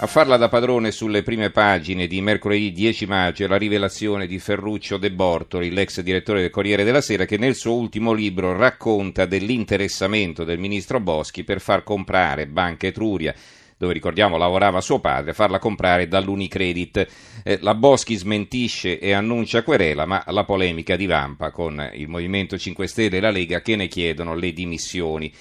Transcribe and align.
A 0.00 0.06
farla 0.06 0.36
da 0.36 0.46
padrone 0.48 0.92
sulle 0.92 1.24
prime 1.24 1.50
pagine 1.50 2.06
di 2.06 2.20
mercoledì 2.20 2.70
10 2.70 3.06
maggio 3.06 3.42
è 3.42 3.48
la 3.48 3.56
rivelazione 3.56 4.28
di 4.28 4.38
Ferruccio 4.38 4.96
De 4.96 5.10
Bortoli, 5.10 5.72
l'ex 5.72 6.02
direttore 6.02 6.40
del 6.40 6.50
Corriere 6.50 6.84
della 6.84 7.00
Sera, 7.00 7.24
che 7.24 7.36
nel 7.36 7.56
suo 7.56 7.74
ultimo 7.74 8.12
libro 8.12 8.56
racconta 8.56 9.26
dell'interessamento 9.26 10.44
del 10.44 10.60
ministro 10.60 11.00
Boschi 11.00 11.42
per 11.42 11.60
far 11.60 11.82
comprare 11.82 12.46
Banca 12.46 12.86
Etruria 12.86 13.34
dove 13.76 13.92
ricordiamo 13.92 14.36
lavorava 14.36 14.80
suo 14.80 14.98
padre, 14.98 15.32
farla 15.32 15.60
comprare 15.60 16.08
dall'Unicredit. 16.08 17.06
Eh, 17.44 17.58
la 17.60 17.76
Boschi 17.76 18.16
smentisce 18.16 18.98
e 18.98 19.12
annuncia 19.12 19.62
querela, 19.62 20.04
ma 20.04 20.22
la 20.26 20.42
polemica 20.42 20.96
divampa 20.96 21.52
con 21.52 21.90
il 21.94 22.08
Movimento 22.08 22.58
5 22.58 22.86
Stelle 22.88 23.18
e 23.18 23.20
la 23.20 23.30
Lega 23.30 23.60
che 23.62 23.76
ne 23.76 23.86
chiedono 23.86 24.34
le 24.34 24.52
dimissioni. 24.52 25.32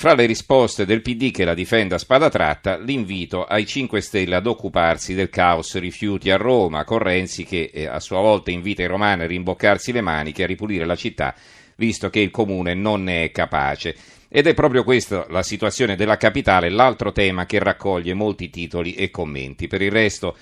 Fra 0.00 0.14
le 0.14 0.26
risposte 0.26 0.86
del 0.86 1.02
PD 1.02 1.32
che 1.32 1.44
la 1.44 1.54
difende 1.54 1.96
a 1.96 1.98
spada 1.98 2.28
tratta, 2.28 2.78
l'invito 2.78 3.44
ai 3.44 3.66
5 3.66 4.00
Stelle 4.00 4.36
ad 4.36 4.46
occuparsi 4.46 5.12
del 5.12 5.28
caos 5.28 5.76
rifiuti 5.76 6.30
a 6.30 6.36
Roma, 6.36 6.84
con 6.84 6.98
Renzi 6.98 7.42
che 7.42 7.72
eh, 7.74 7.86
a 7.86 7.98
sua 7.98 8.20
volta 8.20 8.52
invita 8.52 8.80
i 8.80 8.86
romani 8.86 9.24
a 9.24 9.26
rimboccarsi 9.26 9.90
le 9.90 10.00
maniche 10.00 10.42
e 10.42 10.44
a 10.44 10.46
ripulire 10.46 10.84
la 10.84 10.94
città, 10.94 11.34
visto 11.74 12.10
che 12.10 12.20
il 12.20 12.30
comune 12.30 12.74
non 12.74 13.02
ne 13.02 13.24
è 13.24 13.32
capace. 13.32 13.96
Ed 14.28 14.46
è 14.46 14.54
proprio 14.54 14.84
questa 14.84 15.26
la 15.30 15.42
situazione 15.42 15.96
della 15.96 16.16
capitale, 16.16 16.70
l'altro 16.70 17.10
tema 17.10 17.44
che 17.44 17.58
raccoglie 17.58 18.14
molti 18.14 18.50
titoli 18.50 18.94
e 18.94 19.10
commenti. 19.10 19.66
Per 19.66 19.82
il 19.82 19.90
resto, 19.90 20.36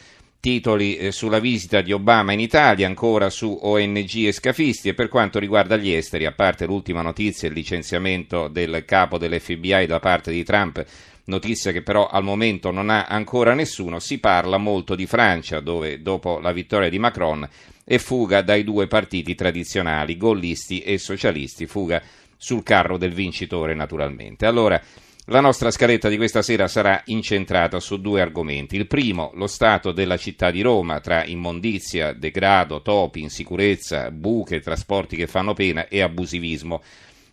titoli 0.46 0.96
eh, 0.96 1.10
sulla 1.10 1.40
visita 1.40 1.80
di 1.80 1.90
Obama 1.90 2.30
in 2.30 2.38
Italia, 2.38 2.86
ancora 2.86 3.30
su 3.30 3.58
ONG 3.62 4.26
e 4.26 4.30
scafisti 4.30 4.88
e 4.88 4.94
per 4.94 5.08
quanto 5.08 5.40
riguarda 5.40 5.76
gli 5.76 5.90
esteri, 5.90 6.24
a 6.24 6.30
parte 6.30 6.66
l'ultima 6.66 7.02
notizia, 7.02 7.48
il 7.48 7.54
licenziamento 7.54 8.46
del 8.46 8.84
capo 8.84 9.18
dell'FBI 9.18 9.86
da 9.86 9.98
parte 9.98 10.30
di 10.30 10.44
Trump, 10.44 10.86
notizia 11.24 11.72
che 11.72 11.82
però 11.82 12.06
al 12.06 12.22
momento 12.22 12.70
non 12.70 12.90
ha 12.90 13.06
ancora 13.06 13.54
nessuno, 13.54 13.98
si 13.98 14.20
parla 14.20 14.56
molto 14.56 14.94
di 14.94 15.06
Francia, 15.06 15.58
dove 15.58 16.00
dopo 16.00 16.38
la 16.38 16.52
vittoria 16.52 16.90
di 16.90 17.00
Macron 17.00 17.48
è 17.82 17.98
fuga 17.98 18.40
dai 18.40 18.62
due 18.62 18.86
partiti 18.86 19.34
tradizionali, 19.34 20.16
gollisti 20.16 20.78
e 20.78 20.96
socialisti, 20.98 21.66
fuga 21.66 22.00
sul 22.36 22.62
carro 22.62 22.98
del 22.98 23.12
vincitore 23.12 23.74
naturalmente. 23.74 24.46
Allora, 24.46 24.80
la 25.28 25.40
nostra 25.40 25.72
scaletta 25.72 26.08
di 26.08 26.16
questa 26.16 26.40
sera 26.40 26.68
sarà 26.68 27.02
incentrata 27.06 27.80
su 27.80 28.00
due 28.00 28.20
argomenti. 28.20 28.76
Il 28.76 28.86
primo, 28.86 29.32
lo 29.34 29.48
stato 29.48 29.90
della 29.90 30.16
città 30.16 30.52
di 30.52 30.60
Roma, 30.60 31.00
tra 31.00 31.24
immondizia, 31.24 32.12
degrado, 32.12 32.80
topi, 32.80 33.22
insicurezza, 33.22 34.12
buche, 34.12 34.60
trasporti 34.60 35.16
che 35.16 35.26
fanno 35.26 35.52
pena 35.52 35.88
e 35.88 36.00
abusivismo. 36.00 36.80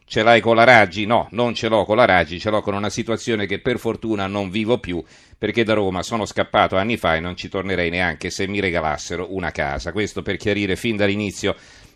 Ce 0.06 0.24
l'hai 0.24 0.42
con 0.42 0.56
la 0.56 0.64
Raggi? 0.64 1.06
No, 1.06 1.28
non 1.32 1.54
ce 1.54 1.68
l'ho 1.68 1.86
con 1.86 1.98
la 1.98 2.06
Raggi, 2.06 2.40
ce 2.40 2.50
l'ho 2.50 2.62
con 2.62 2.74
una 2.74 2.90
situazione 2.90 3.46
che 3.46 3.60
per 3.60 3.78
fortuna 3.78 4.26
non 4.26 4.50
vivo 4.50 4.80
più, 4.80 5.04
perché 5.38 5.64
da 5.64 5.74
Roma 5.74 6.02
sono 6.02 6.26
scappato 6.26 6.78
anni 6.78 6.98
fa 6.98 7.16
e 7.16 7.20
non 7.20 7.36
ci 7.36 7.48
tornerei 7.48 7.92
neanche 7.92 8.32
se 8.32 8.48
mi 8.48 8.60
regalassero 8.60 9.36
una 9.36 9.52
casa. 9.52 9.92
Questo 9.92 10.24
per 10.24 10.38
chiarire 10.38 10.76
fin 10.76 10.96
dall'inizio 10.96 11.56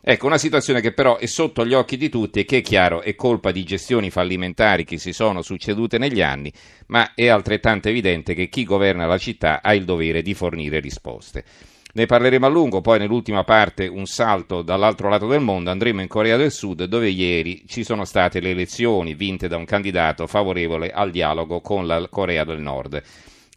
Ecco, 0.09 0.25
una 0.25 0.37
situazione 0.37 0.79
che 0.79 0.93
però 0.93 1.17
è 1.17 1.25
sotto 1.25 1.65
gli 1.65 1.73
occhi 1.73 1.97
di 1.97 2.07
tutti 2.07 2.39
e 2.39 2.45
che 2.45 2.59
è 2.59 2.61
chiaro 2.61 3.01
è 3.01 3.13
colpa 3.13 3.51
di 3.51 3.65
gestioni 3.65 4.09
fallimentari 4.09 4.85
che 4.85 4.97
si 4.97 5.11
sono 5.11 5.41
succedute 5.41 5.97
negli 5.97 6.21
anni, 6.21 6.49
ma 6.85 7.13
è 7.13 7.27
altrettanto 7.27 7.89
evidente 7.89 8.33
che 8.33 8.47
chi 8.47 8.63
governa 8.63 9.05
la 9.05 9.17
città 9.17 9.61
ha 9.61 9.73
il 9.73 9.83
dovere 9.83 10.21
di 10.21 10.33
fornire 10.33 10.79
risposte. 10.79 11.43
Ne 11.91 12.05
parleremo 12.05 12.45
a 12.45 12.49
lungo, 12.49 12.79
poi 12.79 12.99
nell'ultima 12.99 13.43
parte 13.43 13.87
un 13.87 14.05
salto 14.05 14.61
dall'altro 14.61 15.09
lato 15.09 15.27
del 15.27 15.41
mondo, 15.41 15.71
andremo 15.71 15.99
in 15.99 16.07
Corea 16.07 16.37
del 16.37 16.53
Sud 16.53 16.85
dove 16.85 17.09
ieri 17.09 17.65
ci 17.67 17.83
sono 17.83 18.05
state 18.05 18.39
le 18.39 18.51
elezioni 18.51 19.13
vinte 19.13 19.49
da 19.49 19.57
un 19.57 19.65
candidato 19.65 20.25
favorevole 20.25 20.89
al 20.89 21.11
dialogo 21.11 21.59
con 21.59 21.85
la 21.85 22.07
Corea 22.07 22.45
del 22.45 22.61
Nord. 22.61 23.03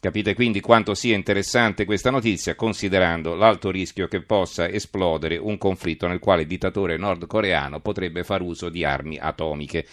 Capite 0.01 0.33
quindi 0.33 0.61
quanto 0.61 0.95
sia 0.95 1.15
interessante 1.15 1.85
questa 1.85 2.09
notizia, 2.11 2.55
considerando 2.55 3.35
l'alto 3.35 3.71
rischio 3.71 4.09
che 4.09 4.23
possa 4.23 4.67
esplodere 4.67 5.37
un 5.37 5.59
conflitto 5.59 6.07
nel 6.07 6.19
quale 6.19 6.43
il 6.43 6.49
dittatore 6.49 6.97
nordcoreano 6.97 7.81
potrebbe 7.81 8.25
far 8.25 8.41
uso 8.41 8.71
di 8.71 8.83
armi 8.83 9.19
atomiche. 9.19 9.87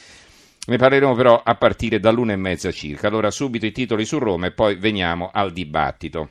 Ne 0.68 0.78
parleremo 0.78 1.14
però 1.14 1.42
a 1.44 1.56
partire 1.56 2.00
dall'una 2.00 2.32
e 2.32 2.38
mezza 2.38 2.72
circa. 2.72 3.10
Allora 3.10 3.30
subito 3.32 3.66
i 3.66 3.74
titoli 3.74 4.06
su 4.06 4.18
Roma 4.18 4.48
e 4.48 4.52
poi 4.52 4.76
veniamo 4.76 5.30
al 5.34 5.52
dibattito. 5.52 6.30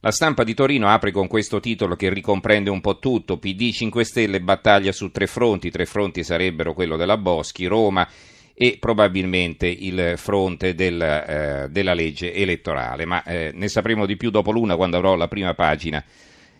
La 0.00 0.10
stampa 0.10 0.44
di 0.44 0.52
Torino 0.52 0.88
apre 0.88 1.10
con 1.10 1.28
questo 1.28 1.58
titolo 1.58 1.96
che 1.96 2.12
ricomprende 2.12 2.68
un 2.68 2.82
po' 2.82 2.98
tutto. 2.98 3.38
PD 3.38 3.72
5 3.72 4.04
Stelle 4.04 4.42
battaglia 4.42 4.92
su 4.92 5.10
tre 5.10 5.26
fronti. 5.26 5.70
Tre 5.70 5.86
fronti 5.86 6.22
sarebbero 6.22 6.74
quello 6.74 6.96
della 6.98 7.16
Boschi, 7.16 7.64
Roma 7.64 8.06
e 8.62 8.76
probabilmente 8.78 9.66
il 9.66 10.14
fronte 10.14 10.76
del, 10.76 11.02
eh, 11.02 11.66
della 11.68 11.94
legge 11.94 12.32
elettorale, 12.32 13.04
ma 13.04 13.24
eh, 13.24 13.50
ne 13.52 13.66
sapremo 13.66 14.06
di 14.06 14.16
più 14.16 14.30
dopo 14.30 14.52
l'una 14.52 14.76
quando 14.76 14.96
avrò 14.96 15.16
la 15.16 15.26
prima 15.26 15.52
pagina 15.52 16.00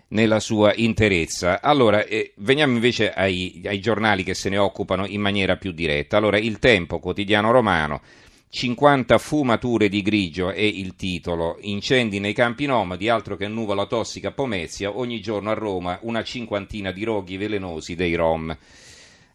nella 0.08 0.40
sua 0.40 0.74
interezza. 0.74 1.62
Allora, 1.62 2.04
eh, 2.04 2.32
veniamo 2.38 2.74
invece 2.74 3.12
ai, 3.12 3.62
ai, 3.66 3.78
giornali 3.78 4.24
che 4.24 4.34
se 4.34 4.48
ne 4.48 4.58
occupano 4.58 5.06
in 5.06 5.20
maniera 5.20 5.56
più 5.56 5.70
diretta. 5.70 6.16
Allora, 6.16 6.38
Il 6.38 6.58
Tempo, 6.58 6.98
quotidiano 6.98 7.52
romano, 7.52 8.00
50 8.48 9.16
fumature 9.18 9.88
di 9.88 10.02
grigio 10.02 10.50
è 10.50 10.60
il 10.60 10.96
titolo, 10.96 11.58
incendi 11.60 12.18
nei 12.18 12.32
campi 12.32 12.66
nomadi, 12.66 13.08
altro 13.10 13.36
che 13.36 13.46
nuvola 13.46 13.86
tossica 13.86 14.30
a 14.30 14.32
Pomezia, 14.32 14.98
ogni 14.98 15.20
giorno 15.20 15.50
a 15.50 15.54
Roma 15.54 16.00
una 16.02 16.24
cinquantina 16.24 16.90
di 16.90 17.04
roghi 17.04 17.36
velenosi 17.36 17.94
dei 17.94 18.16
Rom. 18.16 18.58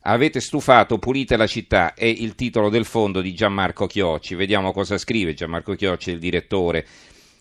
Avete 0.09 0.40
stufato, 0.40 1.00
pulite 1.00 1.35
la 1.35 1.47
città, 1.47 1.94
è 1.94 2.06
il 2.06 2.34
titolo 2.35 2.69
del 2.69 2.85
fondo 2.85 3.19
di 3.19 3.34
Gianmarco 3.34 3.88
Chiocci. 3.88 4.35
Vediamo 4.35 4.72
cosa 4.72 4.97
scrive 4.97 5.34
Gianmarco 5.34 5.75
Chiocci, 5.75 6.12
il 6.12 6.19
direttore. 6.19 6.85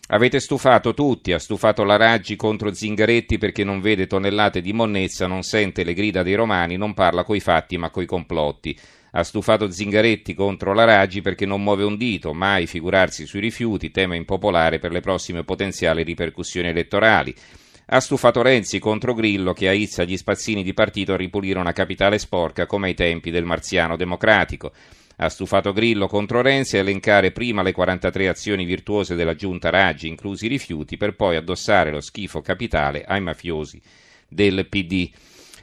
Avete 0.07 0.41
stufato 0.41 0.93
tutti, 0.93 1.31
ha 1.31 1.39
stufato 1.39 1.85
la 1.85 1.95
Raggi 1.95 2.35
contro 2.35 2.73
Zingaretti 2.73 3.37
perché 3.37 3.63
non 3.63 3.79
vede 3.79 4.05
tonnellate 4.05 4.59
di 4.59 4.73
monnezza, 4.73 5.27
non 5.27 5.43
sente 5.43 5.85
le 5.85 5.93
grida 5.93 6.23
dei 6.23 6.35
romani, 6.35 6.75
non 6.75 6.93
parla 6.93 7.23
coi 7.23 7.39
fatti 7.39 7.77
ma 7.77 7.89
coi 7.89 8.05
complotti. 8.05 8.77
Ha 9.11 9.23
stufato 9.23 9.71
Zingaretti 9.71 10.33
contro 10.33 10.73
la 10.73 10.83
Raggi 10.83 11.21
perché 11.21 11.45
non 11.45 11.63
muove 11.63 11.85
un 11.85 11.95
dito, 11.95 12.33
mai 12.33 12.67
figurarsi 12.67 13.25
sui 13.25 13.39
rifiuti, 13.39 13.91
tema 13.91 14.15
impopolare 14.15 14.77
per 14.77 14.91
le 14.91 14.99
prossime 14.99 15.45
potenziali 15.45 16.03
ripercussioni 16.03 16.67
elettorali. 16.67 17.33
Ha 17.89 18.01
stufato 18.01 18.41
Renzi 18.41 18.79
contro 18.79 19.13
Grillo 19.13 19.53
che 19.53 19.69
aizza 19.69 20.03
gli 20.03 20.17
spazzini 20.17 20.61
di 20.61 20.73
partito 20.73 21.13
a 21.13 21.15
ripulire 21.15 21.57
una 21.57 21.71
capitale 21.71 22.19
sporca 22.19 22.65
come 22.65 22.87
ai 22.87 22.93
tempi 22.93 23.31
del 23.31 23.45
marziano 23.45 23.95
democratico. 23.95 24.73
Ha 25.15 25.29
stufato 25.29 25.71
Grillo 25.71 26.07
contro 26.07 26.41
Renzi 26.41 26.75
a 26.75 26.81
elencare 26.81 27.31
prima 27.31 27.61
le 27.61 27.71
43 27.71 28.27
azioni 28.27 28.65
virtuose 28.65 29.15
della 29.15 29.35
giunta 29.35 29.69
Raggi, 29.69 30.09
inclusi 30.09 30.47
i 30.47 30.49
rifiuti, 30.49 30.97
per 30.97 31.15
poi 31.15 31.37
addossare 31.37 31.89
lo 31.89 32.01
schifo 32.01 32.41
capitale 32.41 33.05
ai 33.07 33.21
mafiosi 33.21 33.81
del 34.27 34.67
PD. 34.67 35.09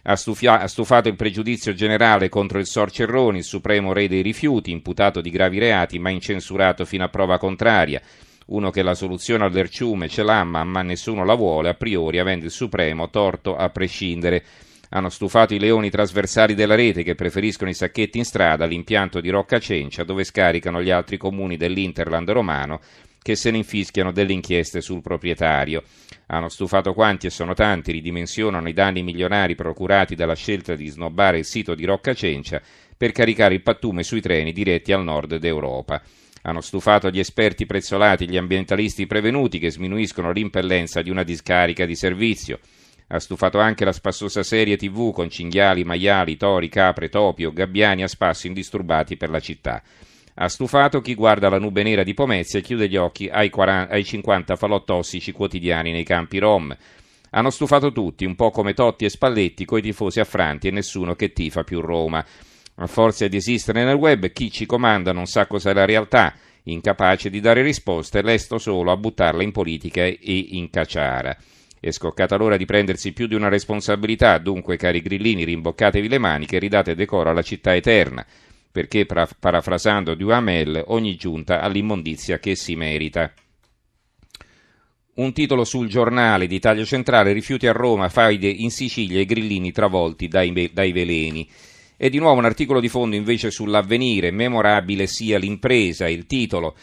Ha, 0.04 0.16
stufia- 0.16 0.60
ha, 0.60 0.66
stufato 0.66 1.10
il 1.10 1.16
pregiudizio 1.16 1.74
generale 1.74 2.30
contro 2.30 2.58
il 2.58 2.66
Sor 2.66 2.91
Cerroni, 2.91 3.38
il 3.38 3.44
supremo 3.44 3.92
re 3.92 4.08
dei 4.08 4.22
rifiuti, 4.22 4.70
imputato 4.70 5.20
di 5.20 5.28
gravi 5.28 5.58
reati 5.58 5.98
ma 5.98 6.08
incensurato 6.08 6.86
fino 6.86 7.04
a 7.04 7.08
prova 7.10 7.36
contraria 7.36 8.00
uno 8.47 8.71
che 8.71 8.82
la 8.82 8.94
soluzione 8.94 9.44
all'erciume 9.44 10.09
ce 10.09 10.22
l'ha 10.22 10.45
ma, 10.45 10.65
ma 10.65 10.83
nessuno 10.83 11.24
la 11.24 11.34
vuole, 11.34 11.71
a 11.71 11.74
priori 11.74 12.18
avendo 12.18 12.45
il 12.45 12.51
supremo 12.51 13.09
torto 13.10 13.57
a 13.57 13.71
prescindere. 13.71 14.45
Hanno 14.91 15.09
stufato 15.09 15.54
i 15.54 15.59
leoni 15.59 15.91
trasversali 15.91 16.54
della 16.54 16.74
rete 16.77 17.03
che 17.03 17.15
preferiscono 17.15 17.71
i 17.71 17.74
sacchetti 17.74 18.18
in 18.18 18.24
strada 18.24 18.65
all'impianto 18.65 19.21
di 19.21 19.30
Rocca 19.30 19.59
Cencia 19.59 20.04
dove 20.04 20.24
scaricano 20.24 20.83
gli 20.83 20.91
altri 20.91 21.16
comuni 21.16 21.57
dell'Interland 21.57 22.30
romano 22.30 22.80
che 23.24 23.36
se 23.36 23.51
ne 23.51 23.57
infischiano 23.57 24.13
delle 24.13 24.34
inchieste 24.34 24.83
sul 24.83 25.01
proprietario. 25.01 25.83
Hanno 26.27 26.51
stufato 26.51 26.92
quanti, 26.92 27.27
e 27.27 27.30
sono 27.30 27.54
tanti, 27.54 27.91
ridimensionano 27.91 28.68
i 28.68 28.74
danni 28.74 29.03
milionari 29.03 29.54
procurati 29.54 30.15
dalla 30.15 30.34
scelta 30.34 30.74
di 30.74 30.89
snobbare 30.89 31.39
il 31.39 31.47
sito 31.47 31.74
di 31.74 31.86
Rocca 31.86 32.13
Cencia 32.13 32.60
per 32.95 33.13
caricare 33.13 33.54
il 33.54 33.63
pattume 33.63 34.03
sui 34.03 34.21
treni 34.21 34.53
diretti 34.53 34.92
al 34.92 35.03
nord 35.03 35.36
d'Europa. 35.36 36.03
Hanno 36.46 36.60
stufato 36.60 37.08
gli 37.08 37.18
esperti 37.18 37.64
prezzolati, 37.64 38.28
gli 38.28 38.36
ambientalisti 38.36 39.06
prevenuti 39.06 39.58
che 39.58 39.70
sminuiscono 39.70 40.30
l'impellenza 40.30 41.00
di 41.00 41.08
una 41.08 41.22
discarica 41.22 41.86
di 41.86 41.96
servizio. 41.96 42.58
Ha 43.06 43.18
stufato 43.18 43.58
anche 43.60 43.86
la 43.86 43.92
spassosa 43.92 44.42
serie 44.42 44.76
TV 44.76 45.10
con 45.14 45.30
cinghiali, 45.30 45.84
maiali, 45.84 46.36
tori, 46.36 46.68
capre, 46.68 47.08
topi 47.08 47.46
o 47.46 47.52
gabbiani 47.52 48.02
a 48.02 48.08
spasso 48.08 48.46
indisturbati 48.46 49.16
per 49.16 49.30
la 49.30 49.41
città. 49.41 49.82
Ha 50.34 50.48
stufato 50.48 51.00
chi 51.00 51.14
guarda 51.14 51.48
la 51.48 51.58
nube 51.58 51.82
nera 51.82 52.02
di 52.02 52.12
Pomezia 52.12 52.58
e 52.58 52.62
chiude 52.62 52.88
gli 52.88 52.96
occhi 52.96 53.26
ai, 53.26 53.48
40, 53.48 53.94
ai 53.94 54.04
50 54.04 54.56
falò 54.56 54.84
tossici 54.84 55.32
quotidiani 55.32 55.92
nei 55.92 56.04
campi 56.04 56.38
rom. 56.38 56.76
Hanno 57.30 57.50
stufato 57.50 57.91
tutti, 57.91 58.26
un 58.26 58.34
po' 58.34 58.50
come 58.50 58.74
Totti 58.74 59.06
e 59.06 59.08
Spalletti, 59.08 59.64
coi 59.64 59.80
tifosi 59.80 60.20
affranti 60.20 60.68
e 60.68 60.72
nessuno 60.72 61.14
che 61.14 61.32
tifa 61.32 61.64
più 61.64 61.80
Roma. 61.80 62.22
A 62.76 62.86
forza 62.86 63.28
di 63.28 63.36
esistere 63.36 63.84
nel 63.84 63.94
web, 63.94 64.30
chi 64.32 64.50
ci 64.50 64.66
comanda 64.66 65.12
non 65.12 65.26
sa 65.26 65.47
cos'è 65.47 65.72
la 65.72 65.84
realtà, 65.84 66.34
incapace 66.65 67.30
di 67.30 67.41
dare 67.41 67.62
risposte, 67.62 68.22
lesto 68.22 68.59
solo 68.59 68.91
a 68.91 68.97
buttarla 68.97 69.42
in 69.42 69.53
politica 69.53 70.03
e 70.03 70.18
in 70.50 70.71
cacciara. 70.71 71.36
È 71.78 71.91
scoccata 71.91 72.36
l'ora 72.36 72.56
di 72.56 72.65
prendersi 72.65 73.12
più 73.12 73.26
di 73.26 73.34
una 73.34 73.48
responsabilità, 73.48 74.38
dunque, 74.38 74.76
cari 74.76 75.03
grillini, 75.03 75.44
rimboccatevi 75.44 76.09
le 76.09 76.18
maniche 76.18 76.56
e 76.56 76.60
ridate 76.60 76.94
decoro 76.94 77.30
alla 77.30 77.42
città 77.42 77.74
eterna 77.74 78.24
perché, 78.74 79.06
parafrasando 79.06 80.16
Duhamel, 80.16 80.82
ogni 80.88 81.15
giunta 81.15 81.60
ha 81.60 81.68
l'immondizia 81.68 82.41
che 82.41 82.56
si 82.56 82.74
merita. 82.74 83.32
Un 85.15 85.32
titolo 85.32 85.62
sul 85.62 85.86
giornale 85.86 86.48
d'Italia 86.48 86.84
Centrale, 86.84 87.32
rifiuti 87.32 87.68
a 87.68 87.72
Roma, 87.72 88.09
faide 88.09 88.48
in 88.48 88.72
Sicilia 88.72 89.20
e 89.20 89.27
grillini 89.27 89.70
travolti 89.70 90.27
dai, 90.27 90.72
dai 90.72 90.91
veleni. 90.91 91.48
E 92.04 92.10
di 92.10 92.18
nuovo 92.18 92.39
un 92.39 92.45
articolo 92.45 92.80
di 92.80 92.91
fondo 92.91 93.16
invece 93.16 93.51
sull'avvenire, 93.51 94.30
memorabile 94.30 95.06
sia 95.06 95.39
l'impresa, 95.39 96.06
il 96.06 96.27
titolo 96.27 96.77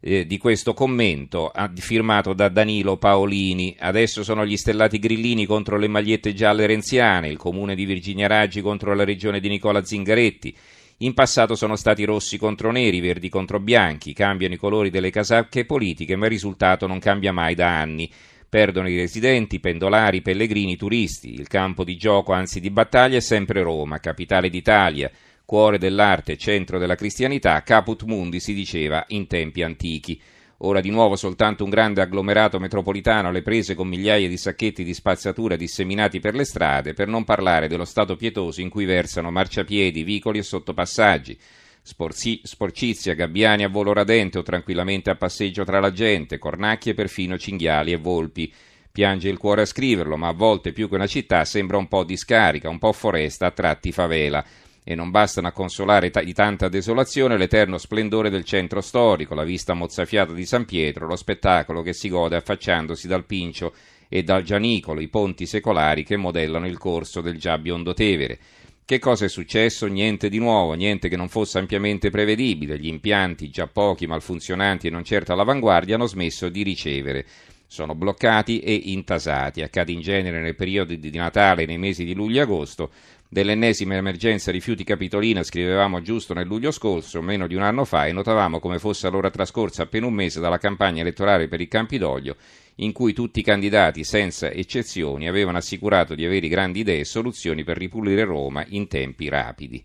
eh, 0.00 0.24
di 0.24 0.38
questo 0.38 0.72
commento 0.72 1.52
firmato 1.74 2.32
da 2.32 2.48
Danilo 2.48 2.96
Paolini. 2.96 3.76
Adesso 3.78 4.24
sono 4.24 4.46
gli 4.46 4.56
stellati 4.56 4.98
grillini 4.98 5.44
contro 5.44 5.76
le 5.76 5.88
magliette 5.88 6.32
gialle 6.32 6.64
renziane, 6.64 7.28
il 7.28 7.36
comune 7.36 7.74
di 7.74 7.84
Virginia 7.84 8.28
Raggi 8.28 8.62
contro 8.62 8.94
la 8.94 9.04
regione 9.04 9.40
di 9.40 9.50
Nicola 9.50 9.84
Zingaretti. 9.84 10.56
In 11.00 11.12
passato 11.12 11.54
sono 11.54 11.76
stati 11.76 12.04
rossi 12.04 12.38
contro 12.38 12.72
neri, 12.72 13.00
verdi 13.00 13.28
contro 13.28 13.60
bianchi, 13.60 14.14
cambiano 14.14 14.54
i 14.54 14.56
colori 14.56 14.88
delle 14.88 15.10
casacche 15.10 15.66
politiche, 15.66 16.16
ma 16.16 16.24
il 16.24 16.30
risultato 16.30 16.86
non 16.86 16.98
cambia 16.98 17.30
mai 17.30 17.54
da 17.54 17.78
anni. 17.78 18.10
Perdono 18.52 18.90
i 18.90 18.98
residenti, 18.98 19.60
pendolari, 19.60 20.20
pellegrini, 20.20 20.76
turisti. 20.76 21.32
Il 21.32 21.48
campo 21.48 21.84
di 21.84 21.96
gioco, 21.96 22.32
anzi 22.32 22.60
di 22.60 22.68
battaglia, 22.68 23.16
è 23.16 23.20
sempre 23.20 23.62
Roma, 23.62 23.98
capitale 23.98 24.50
d'Italia, 24.50 25.10
cuore 25.46 25.78
dell'arte, 25.78 26.36
centro 26.36 26.78
della 26.78 26.94
cristianità, 26.94 27.62
caput 27.62 28.02
mundi 28.02 28.40
si 28.40 28.52
diceva 28.52 29.06
in 29.08 29.26
tempi 29.26 29.62
antichi. 29.62 30.20
Ora 30.58 30.82
di 30.82 30.90
nuovo 30.90 31.16
soltanto 31.16 31.64
un 31.64 31.70
grande 31.70 32.02
agglomerato 32.02 32.58
metropolitano 32.58 33.28
alle 33.28 33.40
prese 33.40 33.74
con 33.74 33.88
migliaia 33.88 34.28
di 34.28 34.36
sacchetti 34.36 34.84
di 34.84 34.92
spazzatura 34.92 35.56
disseminati 35.56 36.20
per 36.20 36.34
le 36.34 36.44
strade, 36.44 36.92
per 36.92 37.08
non 37.08 37.24
parlare 37.24 37.68
dello 37.68 37.86
stato 37.86 38.16
pietoso 38.16 38.60
in 38.60 38.68
cui 38.68 38.84
versano 38.84 39.30
marciapiedi, 39.30 40.02
vicoli 40.02 40.40
e 40.40 40.42
sottopassaggi. 40.42 41.38
Sporzi, 41.84 42.40
sporcizia, 42.44 43.14
gabbiani 43.14 43.64
a 43.64 43.68
volo 43.68 43.92
radente 43.92 44.38
o 44.38 44.42
tranquillamente 44.42 45.10
a 45.10 45.16
passeggio 45.16 45.64
tra 45.64 45.80
la 45.80 45.90
gente, 45.90 46.38
cornacchie 46.38 46.94
perfino 46.94 47.36
cinghiali 47.36 47.90
e 47.90 47.96
volpi. 47.96 48.52
Piange 48.92 49.28
il 49.28 49.36
cuore 49.36 49.62
a 49.62 49.66
scriverlo, 49.66 50.16
ma 50.16 50.28
a 50.28 50.32
volte 50.32 50.72
più 50.72 50.88
che 50.88 50.94
una 50.94 51.08
città 51.08 51.44
sembra 51.44 51.78
un 51.78 51.88
po' 51.88 52.04
discarica, 52.04 52.68
un 52.68 52.78
po' 52.78 52.92
foresta, 52.92 53.46
a 53.46 53.50
tratti 53.50 53.90
favela 53.90 54.44
e 54.84 54.94
non 54.94 55.10
bastano 55.10 55.48
a 55.48 55.52
consolare 55.52 56.10
di 56.10 56.32
tanta 56.32 56.68
desolazione 56.68 57.36
l'eterno 57.36 57.78
splendore 57.78 58.30
del 58.30 58.44
centro 58.44 58.80
storico, 58.80 59.34
la 59.34 59.44
vista 59.44 59.74
mozzafiata 59.74 60.32
di 60.32 60.44
San 60.44 60.64
Pietro, 60.64 61.06
lo 61.06 61.16
spettacolo 61.16 61.82
che 61.82 61.92
si 61.92 62.08
gode 62.08 62.36
affacciandosi 62.36 63.06
dal 63.06 63.24
Pincio 63.24 63.74
e 64.08 64.22
dal 64.22 64.42
Gianicolo, 64.42 65.00
i 65.00 65.08
ponti 65.08 65.46
secolari 65.46 66.04
che 66.04 66.16
modellano 66.16 66.66
il 66.66 66.78
corso 66.78 67.20
del 67.20 67.38
già 67.38 67.58
biondo 67.58 67.94
Tevere. 67.94 68.38
Che 68.84 68.98
cosa 68.98 69.24
è 69.24 69.28
successo? 69.28 69.86
Niente 69.86 70.28
di 70.28 70.38
nuovo, 70.38 70.72
niente 70.74 71.08
che 71.08 71.16
non 71.16 71.28
fosse 71.28 71.58
ampiamente 71.58 72.10
prevedibile. 72.10 72.78
Gli 72.78 72.88
impianti, 72.88 73.48
già 73.48 73.68
pochi, 73.68 74.08
malfunzionanti 74.08 74.88
e 74.88 74.90
non 74.90 75.04
certo 75.04 75.32
all'avanguardia, 75.32 75.94
hanno 75.94 76.06
smesso 76.06 76.48
di 76.48 76.64
ricevere. 76.64 77.24
Sono 77.68 77.94
bloccati 77.94 78.58
e 78.58 78.74
intasati. 78.74 79.62
Accade 79.62 79.92
in 79.92 80.00
genere 80.00 80.40
nel 80.40 80.56
periodo 80.56 80.94
di 80.96 81.10
Natale, 81.16 81.64
nei 81.64 81.78
mesi 81.78 82.04
di 82.04 82.12
luglio 82.12 82.40
e 82.40 82.42
agosto, 82.42 82.90
Dell'ennesima 83.32 83.94
emergenza 83.94 84.50
rifiuti 84.50 84.84
capitolina 84.84 85.42
scrivevamo 85.42 86.02
giusto 86.02 86.34
nel 86.34 86.46
luglio 86.46 86.70
scorso, 86.70 87.22
meno 87.22 87.46
di 87.46 87.54
un 87.54 87.62
anno 87.62 87.86
fa, 87.86 88.04
e 88.04 88.12
notavamo 88.12 88.60
come 88.60 88.78
fosse 88.78 89.06
allora 89.06 89.30
trascorsa 89.30 89.84
appena 89.84 90.04
un 90.04 90.12
mese 90.12 90.38
dalla 90.38 90.58
campagna 90.58 91.00
elettorale 91.00 91.48
per 91.48 91.62
i 91.62 91.66
Campidoglio, 91.66 92.36
in 92.74 92.92
cui 92.92 93.14
tutti 93.14 93.40
i 93.40 93.42
candidati, 93.42 94.04
senza 94.04 94.50
eccezioni, 94.50 95.28
avevano 95.28 95.56
assicurato 95.56 96.14
di 96.14 96.26
avere 96.26 96.46
grandi 96.46 96.80
idee 96.80 97.00
e 97.00 97.04
soluzioni 97.06 97.64
per 97.64 97.78
ripulire 97.78 98.24
Roma 98.24 98.66
in 98.68 98.86
tempi 98.86 99.30
rapidi. 99.30 99.82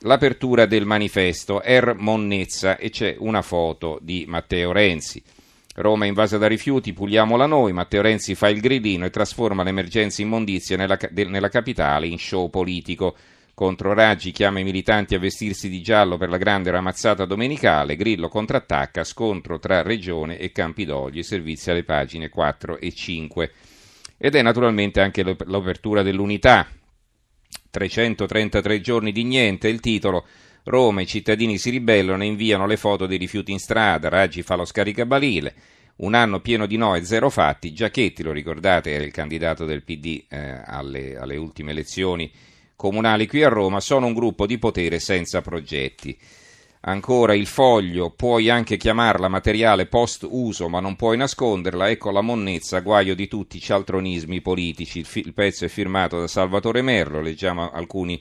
L'apertura 0.00 0.66
del 0.66 0.86
manifesto 0.86 1.62
Er 1.62 1.94
Monnezza 1.96 2.78
e 2.78 2.90
c'è 2.90 3.14
una 3.20 3.42
foto 3.42 4.00
di 4.02 4.24
Matteo 4.26 4.72
Renzi. 4.72 5.22
Roma 5.80 6.06
invasa 6.06 6.38
da 6.38 6.46
rifiuti, 6.46 6.92
puliamola 6.92 7.46
noi. 7.46 7.72
Matteo 7.72 8.02
Renzi 8.02 8.34
fa 8.34 8.48
il 8.48 8.60
gridino 8.60 9.04
e 9.04 9.10
trasforma 9.10 9.62
l'emergenza 9.62 10.22
immondizia 10.22 10.76
nella, 10.76 10.98
nella 11.10 11.48
capitale 11.48 12.06
in 12.06 12.18
show 12.18 12.48
politico. 12.50 13.16
Contro 13.54 13.92
Raggi 13.92 14.30
chiama 14.30 14.60
i 14.60 14.64
militanti 14.64 15.14
a 15.14 15.18
vestirsi 15.18 15.68
di 15.68 15.82
giallo 15.82 16.16
per 16.16 16.28
la 16.28 16.38
grande 16.38 16.70
ramazzata 16.70 17.24
domenicale. 17.24 17.96
Grillo 17.96 18.28
contrattacca, 18.28 19.04
scontro 19.04 19.58
tra 19.58 19.82
Regione 19.82 20.38
e 20.38 20.52
Campidoglio. 20.52 21.22
Servizi 21.22 21.70
alle 21.70 21.84
pagine 21.84 22.28
4 22.28 22.78
e 22.78 22.92
5. 22.92 23.52
Ed 24.16 24.34
è 24.34 24.42
naturalmente 24.42 25.00
anche 25.00 25.22
l'apertura 25.22 26.02
dell'unità. 26.02 26.66
333 27.70 28.80
giorni 28.80 29.12
di 29.12 29.24
niente, 29.24 29.68
il 29.68 29.80
titolo 29.80 30.26
Roma, 30.70 31.02
i 31.02 31.06
cittadini 31.06 31.58
si 31.58 31.68
ribellano 31.68 32.22
e 32.22 32.26
inviano 32.26 32.66
le 32.66 32.78
foto 32.78 33.06
dei 33.06 33.18
rifiuti 33.18 33.52
in 33.52 33.58
strada, 33.58 34.08
Raggi 34.08 34.42
fa 34.42 34.54
lo 34.54 34.64
scaricabarile, 34.64 35.54
un 35.96 36.14
anno 36.14 36.40
pieno 36.40 36.64
di 36.64 36.78
no 36.78 36.94
e 36.94 37.04
zero 37.04 37.28
fatti, 37.28 37.74
Giachetti, 37.74 38.22
lo 38.22 38.32
ricordate, 38.32 38.92
era 38.92 39.04
il 39.04 39.12
candidato 39.12 39.66
del 39.66 39.82
PD 39.82 40.24
eh, 40.28 40.62
alle, 40.64 41.18
alle 41.18 41.36
ultime 41.36 41.72
elezioni 41.72 42.30
comunali 42.80 43.26
qui 43.26 43.42
a 43.42 43.50
Roma, 43.50 43.78
sono 43.78 44.06
un 44.06 44.14
gruppo 44.14 44.46
di 44.46 44.56
potere 44.56 45.00
senza 45.00 45.42
progetti. 45.42 46.16
Ancora 46.82 47.34
il 47.34 47.44
foglio, 47.44 48.08
puoi 48.08 48.48
anche 48.48 48.78
chiamarla 48.78 49.28
materiale 49.28 49.84
post 49.84 50.26
uso, 50.26 50.66
ma 50.70 50.80
non 50.80 50.96
puoi 50.96 51.18
nasconderla. 51.18 51.90
Ecco 51.90 52.10
la 52.10 52.22
monnezza, 52.22 52.80
guaio 52.80 53.14
di 53.14 53.28
tutti 53.28 53.58
i 53.58 53.60
cialtronismi 53.60 54.40
politici. 54.40 55.00
Il, 55.00 55.04
fi- 55.04 55.20
il 55.20 55.34
pezzo 55.34 55.66
è 55.66 55.68
firmato 55.68 56.20
da 56.20 56.26
Salvatore 56.26 56.80
Merlo, 56.80 57.20
leggiamo 57.20 57.70
alcuni 57.70 58.18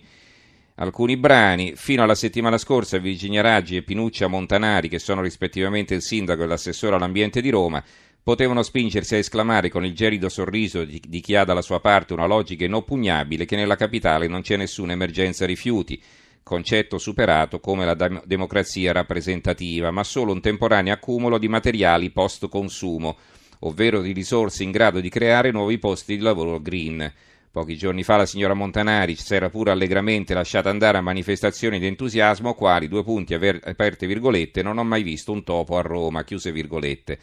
alcuni 0.80 1.18
brani. 1.18 1.74
Fino 1.76 2.04
alla 2.04 2.16
settimana 2.16 2.58
scorsa 2.58 2.98
Virginia 2.98 3.42
Raggi 3.42 3.76
e 3.76 3.84
Pinuccia 3.84 4.28
Montanari, 4.28 4.90
che 4.90 5.00
sono 5.00 5.22
rispettivamente 5.22 5.94
il 5.94 6.02
sindaco 6.02 6.44
e 6.44 6.48
l'assessore 6.48 6.96
all'ambiente 6.96 7.42
di 7.42 7.50
Roma, 7.50 7.84
potevano 8.22 8.64
spingersi 8.64 9.16
a 9.16 9.20
esclamare 9.20 9.70
con 9.70 9.86
il 9.86 9.94
gelido 9.94 10.30
sorriso 10.30 10.84
di, 10.84 11.02
di 11.06 11.20
chi 11.22 11.36
ha 11.36 11.44
dalla 11.44 11.62
sua 11.62 11.80
parte 11.80 12.14
una 12.14 12.26
logica 12.26 12.66
inoppugnabile 12.66 13.46
che 13.46 13.56
nella 13.56 13.76
capitale 13.76 14.28
non 14.28 14.42
c'è 14.42 14.58
nessuna 14.58 14.92
emergenza 14.92 15.46
rifiuti, 15.46 16.02
concetto 16.44 16.98
superato 16.98 17.60
come 17.60 17.86
la 17.86 17.94
dem- 17.94 18.22
democrazia 18.26 18.92
rappresentativa, 18.92 19.92
ma 19.92 20.04
solo 20.04 20.32
un 20.32 20.42
temporaneo 20.42 20.94
accumulo 20.94 21.38
di 21.38 21.48
materiali 21.48 22.12
post 22.12 22.48
consumo, 22.50 23.18
ovvero 23.60 24.02
di 24.02 24.12
risorse 24.12 24.64
in 24.64 24.72
grado 24.72 25.00
di 25.00 25.10
creare 25.10 25.52
nuovi 25.52 25.78
posti 25.78 26.16
di 26.16 26.22
lavoro 26.22 26.60
green. 26.60 27.12
Pochi 27.52 27.76
giorni 27.76 28.04
fa 28.04 28.16
la 28.16 28.28
signora 28.28 28.54
Montanari 28.54 29.16
si 29.16 29.34
era 29.34 29.50
pure 29.50 29.72
allegramente 29.72 30.36
lasciata 30.36 30.70
andare 30.70 31.00
a 31.00 31.02
manifestazioni 31.02 31.80
di 31.80 31.88
entusiasmo, 31.88 32.54
quali, 32.54 32.88
due 32.88 33.04
punti 33.04 33.34
aperte 33.34 34.06
virgolette, 34.06 34.62
non 34.62 34.78
ho 34.78 34.84
mai 34.84 35.02
visto 35.02 35.32
un 35.32 35.44
topo 35.44 35.76
a 35.76 35.82
Roma, 35.82 36.24
chiuse 36.24 36.52
virgolette. 36.52 37.18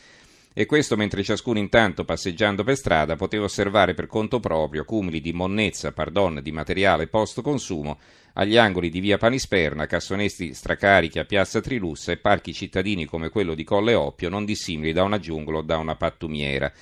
E 0.52 0.66
questo 0.66 0.96
mentre 0.96 1.22
ciascuno 1.22 1.60
intanto, 1.60 2.04
passeggiando 2.04 2.64
per 2.64 2.76
strada, 2.76 3.14
poteva 3.14 3.44
osservare 3.44 3.94
per 3.94 4.08
conto 4.08 4.40
proprio 4.40 4.84
cumuli 4.84 5.20
di 5.20 5.32
monnezza, 5.32 5.92
pardon, 5.92 6.40
di 6.42 6.50
materiale 6.50 7.06
post 7.06 7.40
consumo 7.40 7.98
agli 8.32 8.56
angoli 8.56 8.90
di 8.90 8.98
via 8.98 9.18
Panisperna, 9.18 9.86
cassonesti 9.86 10.54
stracarichi 10.54 11.20
a 11.20 11.24
piazza 11.24 11.60
Trilussa 11.60 12.10
e 12.10 12.16
parchi 12.16 12.52
cittadini 12.52 13.04
come 13.04 13.28
quello 13.28 13.54
di 13.54 13.62
Colle 13.62 13.94
Oppio 13.94 14.28
non 14.28 14.44
dissimili 14.44 14.92
da 14.92 15.04
una 15.04 15.20
giungla 15.20 15.58
o 15.58 15.62
da 15.62 15.76
una 15.76 15.94
pattumiera 15.94 16.72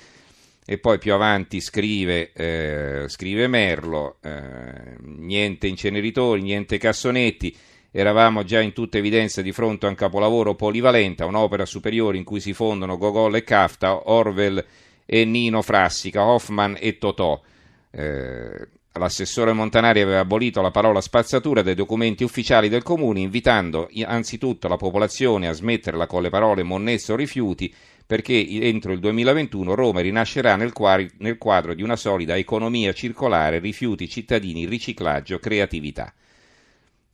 e 0.65 0.79
poi 0.79 0.97
più 0.97 1.13
avanti 1.13 1.61
scrive, 1.61 2.31
eh, 2.33 3.05
scrive 3.07 3.47
Merlo, 3.47 4.17
eh, 4.21 4.97
niente 5.01 5.67
inceneritori, 5.67 6.41
niente 6.41 6.79
cassonetti, 6.79 7.55
eravamo 7.91 8.43
già 8.43 8.59
in 8.61 8.73
tutta 8.73 8.97
evidenza 8.97 9.43
di 9.43 9.51
fronte 9.51 9.85
a 9.85 9.89
un 9.89 9.95
capolavoro 9.95 10.55
polivalente, 10.55 11.23
un'opera 11.23 11.65
superiore 11.65 12.17
in 12.17 12.23
cui 12.23 12.39
si 12.39 12.53
fondono 12.53 12.97
Gogol 12.97 13.35
e 13.35 13.43
Kafta, 13.43 14.09
Orwell 14.09 14.65
e 15.05 15.23
Nino 15.23 15.61
Frassica, 15.61 16.25
Hoffman 16.25 16.75
e 16.79 16.97
Totò. 16.97 17.39
Eh, 17.91 18.67
l'assessore 18.93 19.53
Montanari 19.53 20.01
aveva 20.01 20.19
abolito 20.19 20.61
la 20.61 20.71
parola 20.71 20.99
spazzatura 20.99 21.61
dai 21.61 21.75
documenti 21.75 22.23
ufficiali 22.23 22.69
del 22.69 22.81
comune, 22.81 23.19
invitando 23.19 23.87
anzitutto 24.03 24.67
la 24.67 24.77
popolazione 24.77 25.47
a 25.47 25.53
smetterla 25.53 26.07
con 26.07 26.23
le 26.23 26.29
parole 26.29 26.63
monnesso 26.63 27.15
rifiuti 27.15 27.71
perché 28.05 28.45
entro 28.47 28.91
il 28.91 28.99
2021 28.99 29.73
Roma 29.73 30.01
rinascerà 30.01 30.55
nel, 30.55 30.71
quadro 30.73 31.73
di 31.73 31.81
una 31.81 31.95
solida 31.95 32.37
economia 32.37 32.93
circolare, 32.93 33.59
rifiuti 33.59 34.07
cittadini, 34.07 34.65
riciclaggio, 34.65 35.39
creatività. 35.39 36.13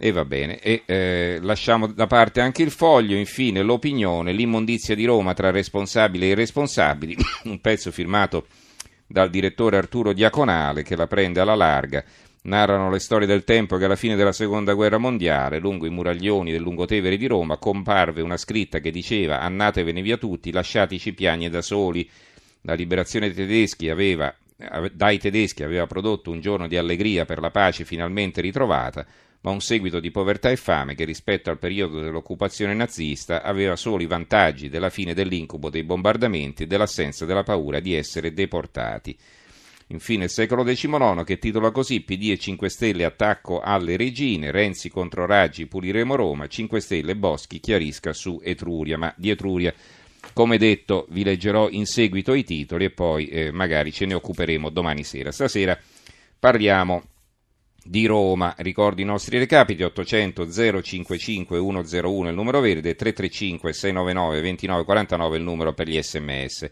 E 0.04 0.12
va 0.12 0.26
bene, 0.26 0.60
e 0.60 0.82
eh, 0.86 1.38
lasciamo 1.42 1.88
da 1.88 2.08
parte 2.08 2.42
anche 2.42 2.64
il 2.64 2.72
foglio, 2.72 3.16
infine 3.16 3.62
l'opinione, 3.62 4.34
l'immondizia 4.34 4.96
di 4.96 5.06
Roma 5.06 5.34
tra 5.34 5.52
responsabili 5.52 6.26
e 6.26 6.30
irresponsabili, 6.30 7.16
un 7.46 7.62
pezzo 7.62 7.92
firmato 7.92 8.48
dal 9.06 9.30
direttore 9.30 9.78
Arturo 9.78 10.12
Diaconale 10.12 10.84
che 10.84 10.96
la 10.96 11.08
prende 11.08 11.40
alla 11.40 11.56
larga. 11.56 12.04
Narrano 12.44 12.90
le 12.90 12.98
storie 12.98 13.28
del 13.28 13.44
tempo 13.44 13.78
che 13.78 13.86
alla 13.86 13.96
fine 13.96 14.16
della 14.16 14.32
seconda 14.32 14.74
guerra 14.74 14.98
mondiale, 14.98 15.60
lungo 15.60 15.86
i 15.86 15.92
muraglioni 15.92 16.52
del 16.52 16.62
Lungotevere 16.62 17.16
di 17.16 17.28
Roma, 17.28 17.58
comparve 17.58 18.22
una 18.22 18.38
scritta 18.38 18.80
che 18.80 18.90
diceva 18.90 19.42
Annatevene 19.42 20.02
via 20.02 20.18
tutti, 20.18 20.52
lasciatici 20.52 21.14
piagne 21.14 21.52
da 21.52 21.62
soli. 21.62 22.10
La 22.62 22.74
liberazione 22.74 23.32
tedeschi 23.32 23.90
aveva, 23.90 24.36
dai 24.92 25.20
tedeschi 25.20 25.62
aveva 25.62 25.86
prodotto 25.86 26.32
un 26.32 26.42
giorno 26.42 26.68
di 26.68 26.78
allegria 26.78 27.26
per 27.26 27.40
la 27.40 27.52
pace 27.52 27.86
finalmente 27.86 28.42
ritrovata, 28.42 29.06
ma 29.42 29.52
un 29.52 29.62
seguito 29.62 30.00
di 30.00 30.10
povertà 30.10 30.50
e 30.50 30.56
fame 30.56 30.96
che 30.96 31.06
rispetto 31.06 31.52
al 31.52 31.60
periodo 31.60 32.00
dell'occupazione 32.00 32.74
nazista 32.74 33.44
aveva 33.44 33.76
solo 33.76 34.02
i 34.02 34.08
vantaggi 34.08 34.68
della 34.68 34.90
fine 34.90 35.14
dell'incubo 35.14 35.70
dei 35.70 35.84
bombardamenti 35.84 36.64
e 36.64 36.68
dell'assenza 36.68 37.24
della 37.26 37.44
paura 37.44 37.80
di 37.80 37.94
essere 37.94 38.34
deportati. 38.34 39.16
Infine 39.92 40.26
il 40.26 40.30
secolo 40.30 40.64
XIX 40.64 41.24
che 41.26 41.38
titola 41.38 41.72
così 41.72 42.00
PD 42.02 42.32
e 42.32 42.38
5 42.38 42.70
Stelle 42.70 43.04
attacco 43.04 43.60
alle 43.60 43.98
regine, 43.98 44.50
Renzi 44.50 44.90
contro 44.90 45.26
Raggi 45.26 45.68
puliremo 45.68 46.16
Roma, 46.16 46.48
5 46.48 46.80
Stelle 46.80 47.16
Boschi 47.18 47.60
chiarisca 47.60 48.14
su 48.14 48.40
Etruria, 48.42 48.98
ma 48.98 49.14
di 49.18 49.30
Etruria 49.30 49.74
come 50.34 50.58
detto 50.58 51.08
vi 51.10 51.24
leggerò 51.24 51.68
in 51.70 51.86
seguito 51.86 52.34
i 52.34 52.46
titoli 52.46 52.86
e 52.86 52.92
poi 52.92 53.28
eh, 53.28 53.52
magari 53.52 53.92
ce 53.92 54.06
ne 54.06 54.14
occuperemo 54.14 54.70
domani 54.70 55.04
sera. 55.04 55.32
Stasera 55.32 55.78
parliamo 56.40 57.04
di 57.84 58.06
Roma. 58.06 58.54
Ricordo 58.60 59.02
i 59.02 59.06
nostri 59.06 59.40
recapiti 59.40 59.84
800 59.84 60.50
055 60.82 61.58
101 61.58 62.30
il 62.30 62.36
numero 62.36 62.62
verde, 62.62 62.96
335 62.96 63.74
699 63.74 64.42
2949 64.42 65.38
il 65.38 65.44
numero 65.44 65.74
per 65.74 65.88
gli 65.90 66.02
sms. 66.02 66.70